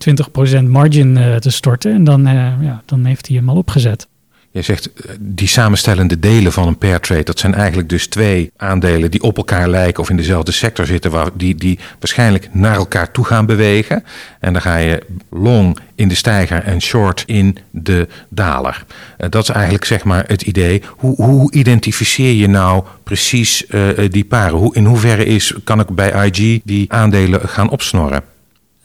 20% 0.61 0.65
margin 0.65 1.17
uh, 1.17 1.37
te 1.37 1.51
storten. 1.51 1.93
En 1.93 2.05
dan, 2.05 2.27
uh, 2.27 2.53
ja, 2.61 2.83
dan 2.85 3.05
heeft 3.05 3.27
hij 3.27 3.37
hem 3.37 3.49
al 3.49 3.57
opgezet. 3.57 4.09
Je 4.55 4.63
zegt 4.63 4.91
die 5.19 5.49
samenstellende 5.49 6.19
delen 6.19 6.53
van 6.53 6.67
een 6.67 6.79
pair 6.79 7.01
trade, 7.01 7.23
dat 7.23 7.39
zijn 7.39 7.55
eigenlijk 7.55 7.89
dus 7.89 8.07
twee 8.07 8.51
aandelen 8.57 9.11
die 9.11 9.23
op 9.23 9.37
elkaar 9.37 9.69
lijken 9.69 10.03
of 10.03 10.11
in 10.11 10.17
dezelfde 10.17 10.53
sector 10.53 10.87
zitten, 10.87 11.11
waar 11.11 11.31
die, 11.35 11.55
die 11.55 11.79
waarschijnlijk 11.99 12.49
naar 12.53 12.75
elkaar 12.75 13.11
toe 13.11 13.25
gaan 13.25 13.47
bewegen. 13.47 14.05
En 14.41 14.53
dan 14.53 14.63
ga 14.63 14.77
je 14.77 15.03
long 15.31 15.79
in 15.95 16.09
de 16.09 16.15
stijger 16.15 16.63
en 16.63 16.83
short 16.83 17.23
in 17.27 17.59
de 17.71 18.09
daler. 18.29 18.85
Uh, 19.19 19.27
dat 19.31 19.43
is 19.43 19.49
eigenlijk 19.49 19.85
zeg 19.85 20.05
maar 20.05 20.25
het 20.27 20.43
idee. 20.43 20.83
Hoe, 20.89 21.15
hoe 21.15 21.53
identificeer 21.53 22.33
je 22.33 22.49
nou 22.49 22.85
precies 23.03 23.65
uh, 23.69 23.89
die 24.11 24.25
paren? 24.25 24.59
Hoe, 24.59 24.75
in 24.75 24.85
hoeverre 24.85 25.25
is, 25.25 25.55
kan 25.65 25.81
ik 25.81 25.89
bij 25.89 26.27
IG 26.27 26.61
die 26.65 26.93
aandelen 26.93 27.49
gaan 27.49 27.71
opsnorren? 27.71 28.34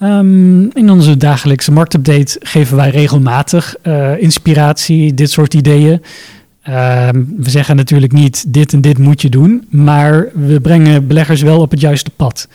Um, 0.03 0.72
in 0.74 0.89
onze 0.89 1.18
dagelijkse 1.18 1.72
marktupdate 1.72 2.39
geven 2.39 2.75
wij 2.75 2.89
regelmatig 2.89 3.75
uh, 3.84 4.22
inspiratie, 4.22 5.13
dit 5.13 5.32
soort 5.32 5.53
ideeën. 5.53 5.91
Um, 5.91 7.34
we 7.38 7.50
zeggen 7.50 7.75
natuurlijk 7.75 8.12
niet 8.12 8.53
dit 8.53 8.74
en 8.74 8.82
dit 8.82 8.98
moet 8.98 9.22
je 9.22 9.29
doen, 9.29 9.65
maar 9.70 10.27
we 10.34 10.62
brengen 10.62 11.08
beleggers 11.08 11.41
wel 11.41 11.60
op 11.60 11.72
het 11.72 11.79
juiste 11.79 12.10
pad. 12.10 12.48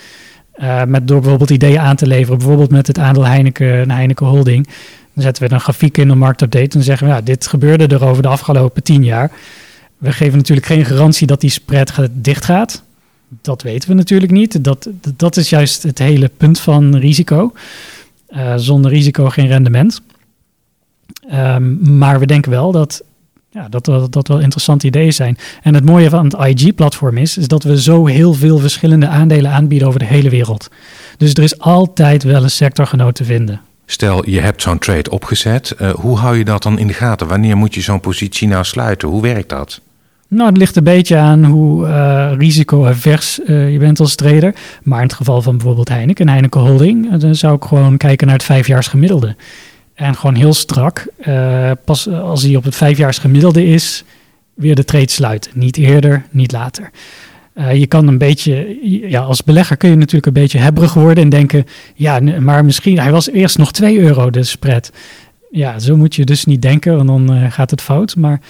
Uh, 0.59 0.85
met 0.85 1.09
door 1.09 1.21
bijvoorbeeld 1.21 1.51
ideeën 1.51 1.81
aan 1.81 1.97
te 1.97 2.07
leveren, 2.07 2.39
bijvoorbeeld 2.39 2.71
met 2.71 2.87
het 2.87 2.99
aandeel 2.99 3.27
Heineken 3.27 3.81
en 3.81 3.91
Heineken 3.91 4.27
Holding. 4.27 4.67
Dan 5.15 5.23
zetten 5.23 5.49
we 5.49 5.55
een 5.55 5.61
grafiek 5.61 5.99
in 5.99 6.09
de 6.09 6.15
marktupdate 6.15 6.79
en 6.79 6.85
zeggen 6.85 7.15
we, 7.15 7.23
dit 7.23 7.47
gebeurde 7.47 7.87
er 7.87 8.05
over 8.05 8.23
de 8.23 8.29
afgelopen 8.29 8.83
tien 8.83 9.05
jaar. 9.05 9.31
We 9.99 10.13
geven 10.13 10.37
natuurlijk 10.37 10.67
geen 10.67 10.85
garantie 10.85 11.27
dat 11.27 11.41
die 11.41 11.51
spread 11.51 11.93
dicht 12.13 12.45
gaat 12.45 12.83
dat 13.41 13.63
weten 13.63 13.89
we 13.89 13.95
natuurlijk 13.95 14.33
niet. 14.33 14.65
Dat, 14.65 14.89
dat 15.17 15.37
is 15.37 15.49
juist 15.49 15.83
het 15.83 15.99
hele 15.99 16.31
punt 16.37 16.61
van 16.61 16.97
risico. 16.97 17.53
Uh, 18.29 18.55
zonder 18.57 18.91
risico 18.91 19.29
geen 19.29 19.47
rendement. 19.47 20.03
Um, 21.33 21.97
maar 21.97 22.19
we 22.19 22.27
denken 22.27 22.51
wel 22.51 22.73
dat, 22.73 23.03
ja, 23.51 23.69
dat, 23.69 23.85
dat, 24.13 24.29
wel 24.29 24.41
interessante 24.41 24.87
ideeën 24.87 25.13
zijn. 25.13 25.39
En 25.63 25.75
het 25.75 25.85
mooie 25.85 26.11
van 26.11 26.25
het 26.25 26.61
IG-platform 26.61 27.17
is, 27.17 27.39
is 27.39 27.49
dat 27.49 27.63
we 27.63 27.83
zo 27.83 28.07
heel 28.07 28.35
veel 28.35 28.59
verschillende 28.59 29.07
aandelen 29.09 29.51
aanbieden 29.51 29.89
over 29.89 30.01
de 30.01 30.07
hele 30.07 30.31
wereld. 30.31 30.69
Dus 31.17 31.35
er 31.35 31.43
is 31.43 31.59
altijd 31.59 32.23
wel 32.23 32.43
een 32.43 32.51
sectorgenoot 32.51 33.15
te 33.15 33.25
vinden. 33.25 33.61
Stel, 33.87 34.29
je 34.29 34.41
hebt 34.41 34.63
zo'n 34.63 34.79
trade 34.79 35.11
opgezet. 35.11 35.75
Uh, 35.81 35.91
hoe 35.91 36.19
hou 36.19 36.39
je 36.39 36.45
dat 36.45 36.63
dan 36.63 36.79
in 36.79 36.87
de 36.87 36.93
gaten? 36.93 37.27
Wanneer 37.27 37.57
moet 37.57 37.75
je 37.75 37.81
zo'n 37.81 38.01
positie 38.01 38.49
nou 38.49 38.65
sluiten? 38.65 39.09
Hoe 39.09 39.23
werkt 39.23 39.49
dat? 39.49 39.81
Nou, 40.35 40.49
het 40.49 40.57
ligt 40.57 40.77
een 40.77 40.85
beetje 40.85 41.17
aan 41.17 41.45
hoe 41.45 41.87
uh, 41.87 42.33
risico-avers 42.39 43.41
uh, 43.47 43.73
je 43.73 43.79
bent 43.79 44.01
als 44.01 44.15
trader. 44.15 44.55
Maar 44.83 45.01
in 45.01 45.07
het 45.07 45.15
geval 45.15 45.43
van 45.43 45.57
bijvoorbeeld 45.57 45.89
Heineken, 45.89 46.29
Heineken 46.29 46.61
Holding, 46.61 47.13
uh, 47.13 47.21
dan 47.21 47.35
zou 47.35 47.57
ik 47.57 47.65
gewoon 47.65 47.97
kijken 47.97 48.27
naar 48.27 48.37
het 48.37 48.45
vijfjaars 48.45 48.87
gemiddelde. 48.87 49.37
En 49.95 50.15
gewoon 50.15 50.35
heel 50.35 50.55
strak, 50.55 51.07
pas 51.85 52.09
als 52.09 52.43
hij 52.43 52.57
op 52.57 52.65
het 52.65 52.77
vijfjaars 52.77 53.19
gemiddelde 53.19 53.67
is, 53.67 54.05
weer 54.55 54.75
de 54.75 54.85
trade 54.85 55.11
sluiten. 55.11 55.51
Niet 55.55 55.77
eerder, 55.77 56.25
niet 56.31 56.53
later. 56.53 56.91
je 57.73 57.87
kan 57.87 58.09
een 58.09 58.19
beetje, 58.19 58.79
ja, 59.09 59.21
als 59.21 59.45
belegger 59.45 59.77
kun 59.77 59.91
je 59.91 59.97
natuurlijk 59.97 60.27
een 60.27 60.43
beetje 60.43 60.59
hebberig 60.59 60.95
worden 60.95 61.25
en 61.25 61.31
denken, 61.31 61.67
ja, 61.95 62.21
maar 62.21 62.65
misschien, 62.65 62.99
hij 62.99 63.11
was 63.11 63.31
eerst 63.31 63.59
nog 63.59 63.73
2 63.73 63.99
euro 63.99 64.31
de 64.31 64.43
spread. 64.43 64.93
Ja, 65.51 65.79
zo 65.79 65.97
moet 65.97 66.15
je 66.15 66.25
dus 66.25 66.45
niet 66.45 66.63
denken, 66.63 66.97
want 66.97 67.29
dan 67.29 67.53
gaat 67.53 67.71
het 67.71 67.81
fout. 67.81 68.17
Maar 68.17 68.41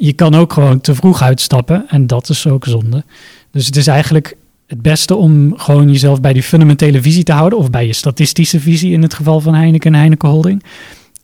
je 0.00 0.12
kan 0.12 0.34
ook 0.34 0.52
gewoon 0.52 0.80
te 0.80 0.94
vroeg 0.94 1.22
uitstappen 1.22 1.84
en 1.88 2.06
dat 2.06 2.28
is 2.28 2.46
ook 2.46 2.64
zonde. 2.64 3.04
Dus 3.50 3.66
het 3.66 3.76
is 3.76 3.86
eigenlijk 3.86 4.36
het 4.66 4.82
beste 4.82 5.14
om 5.14 5.58
gewoon 5.58 5.90
jezelf 5.90 6.20
bij 6.20 6.32
die 6.32 6.42
fundamentele 6.42 7.02
visie 7.02 7.24
te 7.24 7.32
houden 7.32 7.58
of 7.58 7.70
bij 7.70 7.86
je 7.86 7.92
statistische 7.92 8.60
visie 8.60 8.92
in 8.92 9.02
het 9.02 9.14
geval 9.14 9.40
van 9.40 9.54
Heineken 9.54 9.92
en 9.92 9.98
Heineken 9.98 10.28
Holding. 10.28 10.62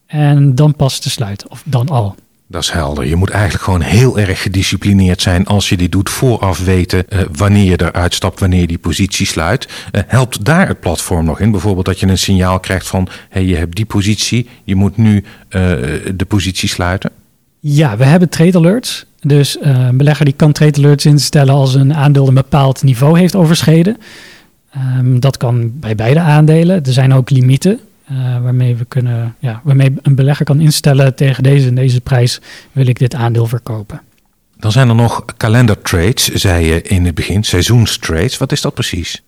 En 0.07 0.55
dan 0.55 0.77
pas 0.77 0.99
te 0.99 1.11
sluiten, 1.11 1.51
of 1.51 1.63
dan 1.65 1.89
al. 1.89 2.15
Dat 2.49 2.63
is 2.63 2.71
helder. 2.71 3.07
Je 3.07 3.17
moet 3.17 3.31
eigenlijk 3.31 3.65
gewoon 3.65 3.81
heel 3.81 4.19
erg 4.19 4.43
gedisciplineerd 4.43 5.23
zijn 5.23 5.47
als 5.47 5.69
je 5.69 5.77
dit 5.77 5.93
doet. 5.93 6.11
Vooraf 6.11 6.65
weten 6.65 7.05
uh, 7.09 7.21
wanneer 7.33 7.65
je 7.65 7.81
eruit 7.81 8.15
stapt, 8.15 8.41
wanneer 8.41 8.67
die 8.67 8.79
positie 8.79 9.27
sluit. 9.27 9.69
Uh, 9.93 10.03
helpt 10.07 10.45
daar 10.45 10.69
het 10.69 10.81
platform 10.81 11.25
nog 11.25 11.41
in? 11.41 11.51
Bijvoorbeeld 11.51 11.87
dat 11.87 12.01
je 12.01 12.07
een 12.07 12.19
signaal 12.19 12.61
krijgt 12.61 12.87
van... 12.87 13.09
Hey, 13.29 13.45
je 13.45 13.57
hebt 13.57 13.77
die 13.77 13.85
positie, 13.85 14.49
je 14.65 14.75
moet 14.75 14.97
nu 14.97 15.17
uh, 15.17 15.23
de 16.15 16.25
positie 16.29 16.69
sluiten? 16.69 17.11
Ja, 17.69 17.97
we 17.97 18.05
hebben 18.05 18.29
trade 18.29 18.59
alerts. 18.59 19.05
Dus 19.21 19.57
een 19.61 19.97
belegger 19.97 20.25
die 20.25 20.35
kan 20.35 20.53
trade 20.53 20.79
alerts 20.79 21.07
instellen 21.07 21.55
als 21.55 21.75
een 21.75 21.95
aandeel 21.95 22.29
een 22.29 22.35
bepaald 22.35 22.83
niveau 22.83 23.19
heeft 23.19 23.35
overschreden. 23.35 23.97
Um, 24.99 25.21
dat 25.21 25.37
kan 25.37 25.79
bij 25.79 25.95
beide 25.95 26.21
aandelen. 26.21 26.85
Er 26.85 26.93
zijn 26.93 27.15
ook 27.15 27.31
limieten. 27.31 27.81
Uh, 28.13 28.43
waarmee, 28.43 28.77
we 28.77 28.85
kunnen, 28.85 29.35
ja, 29.39 29.61
waarmee 29.65 29.95
een 30.03 30.15
belegger 30.15 30.45
kan 30.45 30.61
instellen 30.61 31.15
tegen 31.15 31.43
deze 31.43 31.69
en 31.69 31.75
deze 31.75 32.01
prijs 32.01 32.41
wil 32.73 32.87
ik 32.87 32.99
dit 32.99 33.15
aandeel 33.15 33.47
verkopen. 33.47 34.01
Dan 34.59 34.73
zijn 34.73 34.89
er 34.89 34.95
nog 34.95 35.25
calendar 35.37 35.83
trades, 35.83 36.25
zei 36.25 36.67
je 36.67 36.83
in 36.83 37.05
het 37.05 37.15
begin, 37.15 37.45
seizoenstrades. 37.45 38.39
Wat 38.39 38.53
is 38.53 38.61
dat 38.61 38.75
precies? 38.75 39.23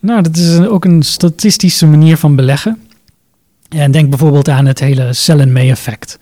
Nou, 0.00 0.22
dat 0.22 0.36
is 0.36 0.58
ook 0.58 0.84
een 0.84 1.02
statistische 1.02 1.86
manier 1.86 2.16
van 2.16 2.36
beleggen. 2.36 2.78
En 3.68 3.90
denk 3.90 4.08
bijvoorbeeld 4.08 4.48
aan 4.48 4.66
het 4.66 4.80
hele 4.80 5.12
sell 5.12 5.40
and 5.40 5.52
May 5.52 5.70
effect. 5.70 6.18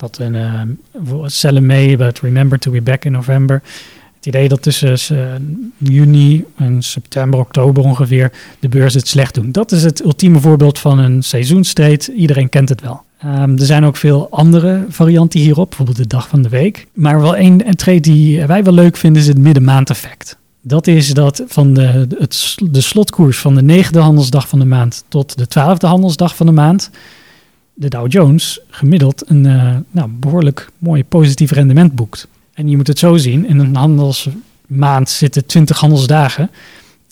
Dat 0.00 0.18
een 0.18 0.34
uh, 0.34 1.22
sell 1.26 1.56
and 1.56 1.66
May, 1.66 1.96
but 1.96 2.18
remember 2.18 2.58
to 2.58 2.70
be 2.70 2.82
back 2.82 3.04
in 3.04 3.12
November. 3.12 3.62
Het 4.16 4.26
idee 4.26 4.48
dat 4.48 4.62
tussen 4.62 4.96
uh, 5.12 5.18
juni 5.78 6.44
en 6.56 6.82
september, 6.82 7.40
oktober 7.40 7.84
ongeveer 7.84 8.32
de 8.58 8.68
beurs 8.68 8.94
het 8.94 9.08
slecht 9.08 9.34
doen. 9.34 9.52
Dat 9.52 9.72
is 9.72 9.82
het 9.82 10.04
ultieme 10.04 10.40
voorbeeld 10.40 10.78
van 10.78 10.98
een 10.98 11.22
seizoenstreed. 11.22 12.06
Iedereen 12.06 12.48
kent 12.48 12.68
het 12.68 12.80
wel. 12.80 13.02
Um, 13.24 13.58
er 13.58 13.64
zijn 13.64 13.84
ook 13.84 13.96
veel 13.96 14.30
andere 14.30 14.84
varianten 14.88 15.40
hierop, 15.40 15.68
bijvoorbeeld 15.68 15.96
de 15.96 16.06
dag 16.06 16.28
van 16.28 16.42
de 16.42 16.48
week. 16.48 16.86
Maar 16.92 17.20
wel 17.20 17.36
één 17.36 17.76
trade 17.76 18.00
die 18.00 18.46
wij 18.46 18.64
wel 18.64 18.74
leuk 18.74 18.96
vinden 18.96 19.22
is 19.22 19.28
het 19.28 19.38
middenmaandeffect. 19.38 20.38
Dat 20.62 20.86
is 20.86 21.14
dat 21.14 21.42
van 21.46 21.74
de, 21.74 22.06
het, 22.18 22.56
de 22.70 22.80
slotkoers 22.80 23.38
van 23.38 23.54
de 23.54 23.62
negende 23.62 24.00
handelsdag 24.00 24.48
van 24.48 24.58
de 24.58 24.64
maand 24.64 25.04
tot 25.08 25.38
de 25.38 25.46
twaalfde 25.46 25.86
handelsdag 25.86 26.36
van 26.36 26.46
de 26.46 26.52
maand 26.52 26.90
de 27.74 27.88
Dow 27.88 28.12
Jones 28.12 28.60
gemiddeld 28.68 29.30
een 29.30 29.44
uh, 29.44 29.76
nou, 29.90 30.10
behoorlijk 30.10 30.70
mooi 30.78 31.04
positief 31.04 31.50
rendement 31.50 31.94
boekt. 31.94 32.28
En 32.54 32.68
je 32.68 32.76
moet 32.76 32.86
het 32.86 32.98
zo 32.98 33.16
zien, 33.16 33.46
in 33.46 33.58
een 33.58 33.76
handelsmaand 33.76 35.10
zitten 35.10 35.46
20 35.46 35.80
handelsdagen. 35.80 36.50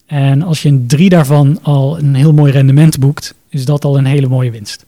En 0.06 0.42
als 0.42 0.62
je 0.62 0.68
in 0.68 0.86
drie 0.86 1.08
daarvan 1.08 1.58
al 1.62 1.98
een 1.98 2.14
heel 2.14 2.32
mooi 2.32 2.52
rendement 2.52 2.98
boekt, 2.98 3.34
is 3.48 3.64
dat 3.64 3.84
al 3.84 3.98
een 3.98 4.04
hele 4.04 4.28
mooie 4.28 4.50
winst. 4.50 4.86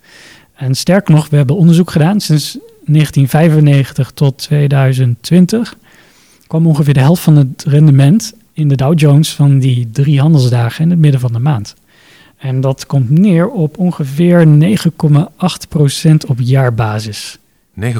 En 0.55 0.75
sterker 0.75 1.15
nog, 1.15 1.29
we 1.29 1.37
hebben 1.37 1.57
onderzoek 1.57 1.91
gedaan 1.91 2.21
sinds 2.21 2.53
1995 2.53 4.11
tot 4.11 4.39
2020. 4.39 5.77
kwam 6.47 6.67
ongeveer 6.67 6.95
de 6.95 7.01
helft 7.01 7.23
van 7.23 7.37
het 7.37 7.65
rendement 7.67 8.33
in 8.53 8.69
de 8.69 8.77
Dow 8.77 8.99
Jones 8.99 9.35
van 9.35 9.59
die 9.59 9.91
drie 9.93 10.21
handelsdagen 10.21 10.85
in 10.85 10.91
het 10.91 10.99
midden 10.99 11.21
van 11.21 11.33
de 11.33 11.39
maand. 11.39 11.75
En 12.41 12.61
dat 12.61 12.87
komt 12.87 13.11
neer 13.11 13.49
op 13.49 13.79
ongeveer 13.79 14.47
9,8% 14.47 16.13
op 16.27 16.39
jaarbasis. 16.39 17.39
9,8% 17.81 17.93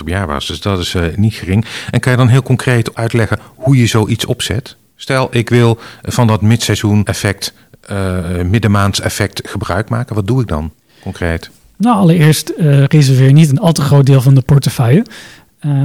op 0.00 0.08
jaarbasis, 0.08 0.48
dus 0.48 0.60
dat 0.60 0.78
is 0.78 0.94
uh, 0.94 1.04
niet 1.16 1.34
gering. 1.34 1.64
En 1.90 2.00
kan 2.00 2.12
je 2.12 2.18
dan 2.18 2.28
heel 2.28 2.42
concreet 2.42 2.94
uitleggen 2.94 3.38
hoe 3.54 3.76
je 3.76 3.86
zoiets 3.86 4.24
opzet? 4.24 4.76
Stel, 4.96 5.28
ik 5.30 5.48
wil 5.48 5.78
van 6.02 6.26
dat 6.26 6.42
midseizoen 6.42 7.04
effect, 7.04 7.54
uh, 7.90 8.40
middenmaands 8.42 9.00
effect 9.00 9.48
gebruik 9.48 9.88
maken. 9.88 10.14
Wat 10.14 10.26
doe 10.26 10.40
ik 10.40 10.48
dan 10.48 10.72
concreet? 11.02 11.50
Nou, 11.76 11.96
allereerst 11.96 12.52
uh, 12.58 12.84
reserveer 12.84 13.32
niet 13.32 13.50
een 13.50 13.58
al 13.58 13.72
te 13.72 13.82
groot 13.82 14.06
deel 14.06 14.20
van 14.20 14.34
de 14.34 14.42
portefeuille, 14.42 15.06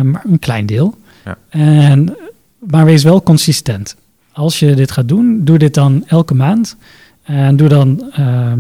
maar 0.04 0.24
een 0.30 0.40
klein 0.40 0.66
deel. 0.66 0.96
Ja. 1.26 1.38
En, 1.50 2.16
maar 2.60 2.86
wees 2.86 3.04
wel 3.04 3.24
consistent. 3.24 3.96
Als 4.32 4.60
je 4.60 4.74
dit 4.74 4.92
gaat 4.92 5.08
doen, 5.08 5.40
doe 5.44 5.58
dit 5.58 5.74
dan 5.74 6.04
elke 6.08 6.34
maand. 6.34 6.78
En 7.24 7.56
doe, 7.56 7.68
dan, 7.68 8.12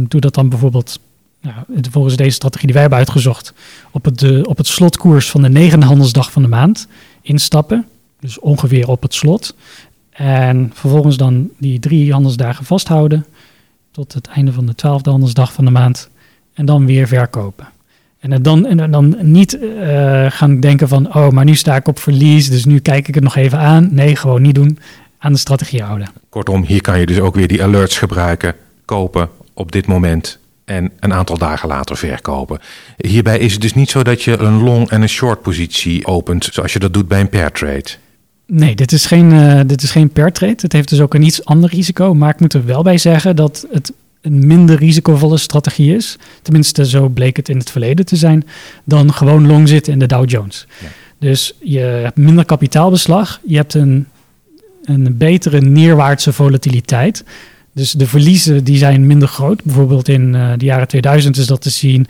doe 0.08 0.22
dat 0.22 0.34
dan 0.34 0.50
bijvoorbeeld 0.50 1.00
nou, 1.41 1.56
volgens 1.91 2.15
deze 2.15 2.30
strategie 2.30 2.65
die 2.65 2.74
wij 2.74 2.82
hebben 2.82 3.00
uitgezocht, 3.00 3.53
op 3.91 4.06
het, 4.06 4.48
op 4.48 4.58
het 4.58 4.68
slotkoers 4.68 5.30
van 5.30 5.41
de 5.41 5.50
negende 5.50 5.86
handelsdag 5.86 6.32
van 6.32 6.41
de 6.41 6.48
maand 6.48 6.88
instappen. 7.22 7.86
Dus 8.20 8.39
ongeveer 8.39 8.88
op 8.88 9.01
het 9.01 9.13
slot. 9.13 9.56
En 10.10 10.72
vervolgens 10.74 11.18
dan 11.18 11.50
die 11.58 11.80
drie 11.80 12.12
handelsdagen 12.12 12.65
vasthouden 12.65 13.25
tot 13.91 14.13
het 14.13 14.27
einde 14.27 14.53
van 14.53 14.65
de 14.65 14.75
twaalfde 14.75 15.10
handelsdag 15.10 15.53
van 15.53 15.65
de 15.65 15.72
maand. 15.72 16.10
En 16.53 16.65
dan 16.65 16.86
weer 16.86 17.08
verkopen. 17.08 17.68
En 18.20 18.41
dan, 18.41 18.65
en 18.65 18.91
dan 18.91 19.15
niet 19.22 19.53
uh, 19.62 20.25
gaan 20.30 20.60
denken 20.60 20.88
van, 20.88 21.15
oh, 21.15 21.30
maar 21.30 21.46
nu 21.46 21.56
sta 21.56 21.75
ik 21.75 21.88
op 21.88 22.00
verlies, 22.00 22.50
dus 22.50 22.65
nu 22.65 22.80
kijk 22.80 23.08
ik 23.08 23.15
het 23.15 23.24
nog 23.24 23.36
even 23.36 23.60
aan. 23.60 23.89
Nee, 23.91 24.15
gewoon 24.15 24.41
niet 24.41 24.56
doen. 24.56 24.77
Aan 25.23 25.33
de 25.33 25.39
strategie 25.39 25.81
houden. 25.83 26.07
Kortom, 26.29 26.63
hier 26.63 26.81
kan 26.81 26.99
je 26.99 27.05
dus 27.05 27.19
ook 27.19 27.35
weer 27.35 27.47
die 27.47 27.63
alerts 27.63 27.97
gebruiken. 27.97 28.55
Kopen 28.85 29.29
op 29.53 29.71
dit 29.71 29.87
moment 29.87 30.39
en 30.65 30.91
een 30.99 31.13
aantal 31.13 31.37
dagen 31.37 31.67
later 31.67 31.97
verkopen. 31.97 32.59
Hierbij 32.97 33.39
is 33.39 33.51
het 33.51 33.61
dus 33.61 33.73
niet 33.73 33.89
zo 33.89 34.03
dat 34.03 34.23
je 34.23 34.37
een 34.37 34.63
long 34.63 34.89
en 34.89 35.01
een 35.01 35.09
short 35.09 35.41
positie 35.41 36.05
opent, 36.05 36.49
zoals 36.51 36.73
je 36.73 36.79
dat 36.79 36.93
doet 36.93 37.07
bij 37.07 37.19
een 37.19 37.29
pair 37.29 37.51
trade. 37.51 37.85
Nee, 38.47 38.75
dit 38.75 38.91
is 38.91 39.05
geen, 39.05 39.31
uh, 39.31 39.59
dit 39.65 39.81
is 39.81 39.91
geen 39.91 40.09
pair 40.09 40.31
trade. 40.31 40.55
Het 40.57 40.73
heeft 40.73 40.89
dus 40.89 41.01
ook 41.01 41.13
een 41.13 41.23
iets 41.23 41.45
ander 41.45 41.69
risico. 41.69 42.13
Maar 42.13 42.29
ik 42.29 42.39
moet 42.39 42.53
er 42.53 42.65
wel 42.65 42.83
bij 42.83 42.97
zeggen 42.97 43.35
dat 43.35 43.67
het 43.71 43.93
een 44.21 44.47
minder 44.47 44.75
risicovolle 44.75 45.37
strategie 45.37 45.95
is. 45.95 46.17
Tenminste, 46.41 46.85
zo 46.85 47.09
bleek 47.09 47.37
het 47.37 47.49
in 47.49 47.57
het 47.57 47.69
verleden 47.71 48.05
te 48.05 48.15
zijn. 48.15 48.47
Dan 48.83 49.13
gewoon 49.13 49.47
long 49.47 49.67
zitten 49.67 49.93
in 49.93 49.99
de 49.99 50.05
Dow 50.05 50.29
Jones. 50.29 50.67
Ja. 50.81 50.87
Dus 51.19 51.53
je 51.59 51.79
hebt 51.79 52.17
minder 52.17 52.45
kapitaalbeslag. 52.45 53.39
Je 53.43 53.55
hebt 53.55 53.73
een, 53.73 54.07
een 54.83 55.17
betere 55.17 55.61
neerwaartse 55.61 56.33
volatiliteit. 56.33 57.23
Dus 57.73 57.91
de 57.91 58.07
verliezen 58.07 58.63
die 58.63 58.77
zijn 58.77 59.07
minder 59.07 59.27
groot. 59.27 59.63
Bijvoorbeeld 59.63 60.07
in 60.07 60.33
uh, 60.33 60.51
de 60.57 60.65
jaren 60.65 60.88
2000 60.88 61.38
is 61.38 61.47
dat 61.47 61.61
te 61.61 61.69
zien. 61.69 62.07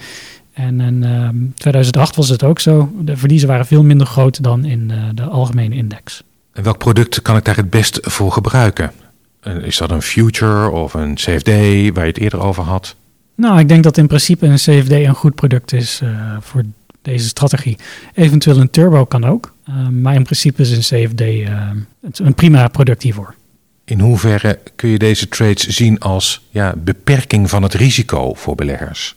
En 0.53 0.81
in 0.81 1.03
uh, 1.03 1.29
2008 1.55 2.15
was 2.15 2.29
het 2.29 2.43
ook 2.43 2.59
zo. 2.59 2.91
De 2.99 3.17
verliezen 3.17 3.47
waren 3.47 3.65
veel 3.65 3.83
minder 3.83 4.07
groot 4.07 4.43
dan 4.43 4.65
in 4.65 4.91
uh, 4.91 5.03
de 5.13 5.23
algemene 5.23 5.75
index. 5.75 6.23
En 6.53 6.63
welk 6.63 6.77
product 6.77 7.21
kan 7.21 7.37
ik 7.37 7.45
daar 7.45 7.55
het 7.55 7.69
best 7.69 7.99
voor 8.01 8.31
gebruiken? 8.31 8.91
Eh, 9.39 9.55
is 9.55 9.77
dat 9.77 9.91
een 9.91 10.01
future 10.01 10.69
of 10.69 10.93
een 10.93 11.15
CFD 11.15 11.47
waar 11.93 12.05
je 12.05 12.11
het 12.11 12.17
eerder 12.17 12.41
over 12.41 12.63
had? 12.63 12.95
Nou, 13.35 13.59
ik 13.59 13.67
denk 13.67 13.83
dat 13.83 13.97
in 13.97 14.07
principe 14.07 14.45
een 14.45 14.55
CFD 14.55 14.91
een 14.91 15.15
goed 15.15 15.35
product 15.35 15.73
is 15.73 16.01
voor 16.39 16.63
deze 17.01 17.27
strategie. 17.27 17.77
Eventueel 18.13 18.57
een 18.57 18.69
turbo 18.69 19.05
kan 19.05 19.25
ook. 19.25 19.53
Maar 19.91 20.15
in 20.15 20.23
principe 20.23 20.61
is 20.61 20.71
een 20.91 21.09
CFD 21.09 21.21
een 22.19 22.35
prima 22.35 22.67
product 22.67 23.03
hiervoor. 23.03 23.35
In 23.85 23.99
hoeverre 23.99 24.59
kun 24.75 24.89
je 24.89 24.97
deze 24.97 25.27
trades 25.27 25.67
zien 25.67 25.99
als 25.99 26.41
ja, 26.49 26.73
beperking 26.77 27.49
van 27.49 27.63
het 27.63 27.73
risico 27.73 28.33
voor 28.33 28.55
beleggers? 28.55 29.15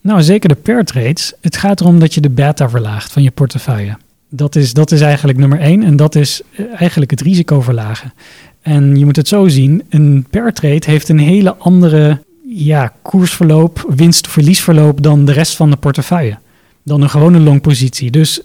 Nou, 0.00 0.22
zeker 0.22 0.48
de 0.48 0.54
pair 0.54 0.84
trades. 0.84 1.32
Het 1.40 1.56
gaat 1.56 1.80
erom 1.80 1.98
dat 1.98 2.14
je 2.14 2.20
de 2.20 2.30
beta 2.30 2.70
verlaagt 2.70 3.12
van 3.12 3.22
je 3.22 3.30
portefeuille. 3.30 3.96
Dat 4.28 4.56
is, 4.56 4.72
dat 4.72 4.90
is 4.90 5.00
eigenlijk 5.00 5.38
nummer 5.38 5.60
één 5.60 5.82
en 5.82 5.96
dat 5.96 6.14
is 6.14 6.42
eh, 6.52 6.64
eigenlijk 6.76 7.10
het 7.10 7.20
risico 7.20 7.60
verlagen. 7.60 8.12
En 8.60 8.96
je 8.96 9.04
moet 9.04 9.16
het 9.16 9.28
zo 9.28 9.48
zien, 9.48 9.82
een 9.88 10.26
pair 10.30 10.52
trade 10.52 10.90
heeft 10.90 11.08
een 11.08 11.18
hele 11.18 11.56
andere 11.56 12.22
ja, 12.48 12.92
koersverloop, 13.02 13.86
winst-verliesverloop 13.94 15.02
dan 15.02 15.24
de 15.24 15.32
rest 15.32 15.56
van 15.56 15.70
de 15.70 15.76
portefeuille. 15.76 16.38
Dan 16.82 17.02
een 17.02 17.10
gewone 17.10 17.38
long 17.38 17.60
positie. 17.60 18.10
Dus 18.10 18.40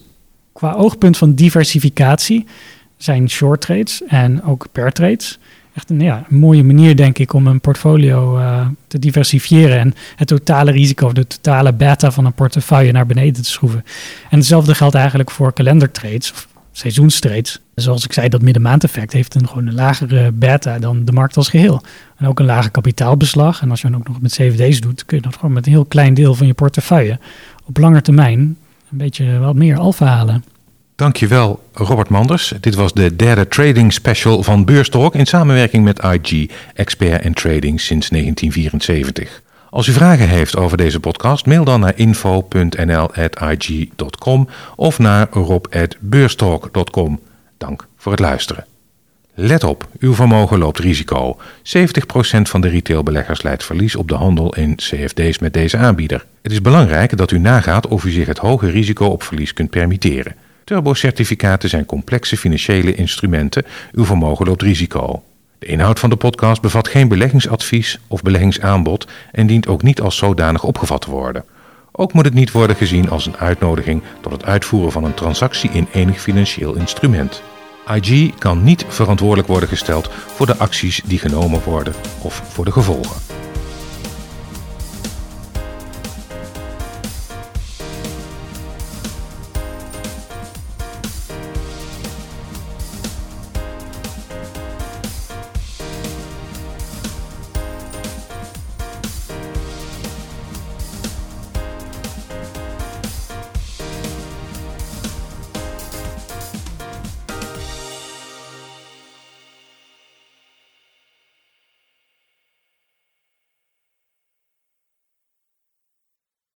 qua 0.58 0.74
oogpunt 0.74 1.18
van 1.18 1.34
diversificatie 1.34 2.46
zijn 2.98 3.30
short 3.30 3.62
trades 3.62 4.02
en 4.08 4.44
ook 4.44 4.68
pair 4.72 4.92
trades 4.92 5.40
echt 5.78 5.90
een, 5.90 6.00
ja, 6.00 6.26
een 6.30 6.38
mooie 6.38 6.64
manier, 6.64 6.96
denk 6.96 7.18
ik, 7.18 7.34
om 7.34 7.48
een 7.48 7.62
portfolio 7.62 8.38
uh, 8.38 8.68
te 8.88 9.00
diversifiëren 9.00 9.80
en 9.80 9.94
het 10.16 10.28
totale 10.28 10.72
risico, 10.72 11.12
de 11.14 11.28
totale 11.28 11.74
beta 11.74 12.12
van 12.12 12.26
een 12.26 12.34
portefeuille 12.34 12.92
naar 12.92 13.06
beneden 13.06 13.44
te 13.44 13.50
schroeven. 13.50 13.84
En 14.30 14.38
hetzelfde 14.38 14.76
geldt 14.76 14.96
eigenlijk 14.96 15.32
voor 15.32 15.54
kalendertrades 15.54 16.32
of 16.32 16.48
seizoenstrades. 16.72 17.60
Zoals 17.76 18.06
ik 18.06 18.14
zei, 18.14 18.30
dat 18.30 18.42
middenmaandeffect 18.42 19.14
heeft 19.14 19.36
een, 19.36 19.48
gewoon 19.48 19.68
een 19.68 19.74
lagere 19.74 20.32
beta 20.32 20.80
dan 20.80 21.06
de 21.06 21.12
markt 21.12 21.38
als 21.38 21.50
geheel. 21.50 21.82
En 22.18 22.28
ook 22.28 22.40
een 22.40 22.46
lager 22.46 22.72
kapitaalbeslag. 22.72 23.62
En 23.62 23.70
als 23.70 23.82
je 23.82 23.90
dan 23.90 24.00
ook 24.00 24.08
nog 24.08 24.22
met 24.22 24.32
CFD's 24.32 24.82
doet, 24.82 25.06
kun 25.06 25.18
je 25.18 25.24
dat 25.24 25.36
gewoon 25.36 25.54
met 25.54 25.66
een 25.66 25.72
heel 25.72 25.86
klein 25.86 26.14
deel 26.14 26.36
van 26.36 26.48
je 26.48 26.54
portefeuille 26.54 27.20
op 27.66 27.78
lange 27.78 28.02
termijn 28.02 28.58
een 28.92 28.98
beetje 28.98 29.40
wat 29.40 29.56
meer 29.56 29.78
alfa 29.78 30.06
halen. 30.06 30.44
Dankjewel 30.96 31.64
Robert 31.74 32.10
Manders. 32.10 32.54
Dit 32.60 32.76
was 32.76 32.94
de 32.94 33.16
derde 33.16 33.48
trading 33.48 33.94
special 33.94 34.44
van 34.44 34.66
Beurstalk 34.66 35.16
in 35.16 35.26
samenwerking 35.26 35.84
met 35.84 36.04
IG, 36.04 36.50
expert 36.74 37.24
in 37.24 37.34
trading 37.34 37.82
sinds 37.82 38.10
1974. 38.10 39.42
Als 39.70 39.88
u 39.88 39.92
vragen 39.92 40.30
heeft 40.30 40.56
over 40.56 40.78
deze 40.78 41.00
podcast, 41.00 41.46
mail 41.46 41.64
dan 41.64 41.80
naar 41.80 41.98
info.nl.ig.com 41.98 42.48
of 44.76 45.00
naar 45.00 45.28
rob.beurstalk.com. 45.32 47.20
Dank 47.58 47.88
voor 47.98 48.12
het 48.12 48.22
luisteren. 48.22 48.66
Let 49.40 49.64
op, 49.64 49.88
uw 50.00 50.14
vermogen 50.14 50.60
loopt 50.60 50.80
risico. 50.80 51.38
70% 51.38 51.42
van 52.42 52.62
de 52.62 52.68
retailbeleggers 52.68 53.42
leidt 53.42 53.64
verlies 53.64 53.96
op 53.96 54.08
de 54.08 54.16
handel 54.16 54.56
in 54.56 54.76
CFD's 54.76 55.40
met 55.40 55.54
deze 55.54 55.78
aanbieder. 55.78 56.26
Het 56.42 56.52
is 56.52 56.62
belangrijk 56.62 57.18
dat 57.18 57.32
u 57.32 57.40
nagaat 57.40 57.88
of 57.88 58.04
u 58.04 58.10
zich 58.10 58.28
het 58.28 58.38
hoge 58.38 58.70
risico 58.70 59.06
op 59.06 59.24
verlies 59.24 59.54
kunt 59.54 59.70
permitteren. 59.70 60.36
Turbo-certificaten 60.64 61.70
zijn 61.70 61.86
complexe 61.86 62.38
financiële 62.38 62.96
instrumenten. 62.96 63.66
Uw 63.92 64.06
vermogen 64.06 64.46
loopt 64.46 64.62
risico. 64.62 65.24
De 65.60 65.66
inhoud 65.66 66.00
van 66.00 66.10
de 66.10 66.16
podcast 66.16 66.62
bevat 66.62 66.88
geen 66.88 67.08
beleggingsadvies 67.08 68.00
of 68.08 68.22
beleggingsaanbod 68.22 69.08
en 69.32 69.48
dient 69.48 69.68
ook 69.68 69.84
niet 69.84 70.02
als 70.02 70.18
zodanig 70.18 70.64
opgevat 70.64 71.02
te 71.02 71.12
worden. 71.12 71.44
Ook 71.92 72.14
moet 72.14 72.26
het 72.26 72.34
niet 72.34 72.52
worden 72.52 72.76
gezien 72.76 73.10
als 73.10 73.26
een 73.26 73.38
uitnodiging 73.38 74.02
tot 74.22 74.32
het 74.32 74.46
uitvoeren 74.46 74.92
van 74.92 75.04
een 75.04 75.14
transactie 75.14 75.70
in 75.70 75.88
enig 75.94 76.22
financieel 76.22 76.76
instrument. 76.76 77.42
IG 77.96 78.34
kan 78.38 78.64
niet 78.64 78.86
verantwoordelijk 78.88 79.48
worden 79.48 79.70
gesteld 79.70 80.10
voor 80.12 80.46
de 80.46 80.58
acties 80.58 81.02
die 81.06 81.20
genomen 81.20 81.64
worden 81.64 81.94
of 82.22 82.44
voor 82.48 82.66
de 82.66 82.72
gevolgen. 82.72 83.22